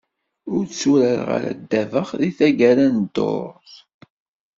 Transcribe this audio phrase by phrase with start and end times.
[0.53, 3.73] Ur tturareɣ ara ddabex deg taggara n ddurt.